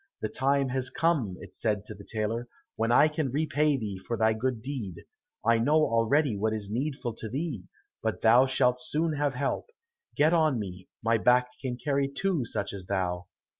"The 0.23 0.29
time 0.29 0.69
has 0.69 0.89
come," 0.89 1.37
it 1.41 1.53
said 1.53 1.85
to 1.85 1.93
the 1.93 2.03
tailor, 2.03 2.47
"when 2.75 2.91
I 2.91 3.07
can 3.07 3.29
repay 3.29 3.77
thee 3.77 3.99
for 3.99 4.17
thy 4.17 4.33
good 4.33 4.63
deed. 4.63 4.95
I 5.45 5.59
know 5.59 5.75
already 5.77 6.35
what 6.35 6.53
is 6.53 6.71
needful 6.71 7.13
to 7.13 7.29
thee, 7.29 7.65
but 8.01 8.21
thou 8.23 8.47
shalt 8.47 8.81
soon 8.81 9.13
have 9.13 9.35
help; 9.35 9.67
get 10.15 10.33
on 10.33 10.57
me, 10.57 10.89
my 11.03 11.19
back 11.19 11.49
can 11.61 11.77
carry 11.77 12.07
two 12.07 12.45
such 12.45 12.73
as 12.73 12.87
thou." 12.87 13.27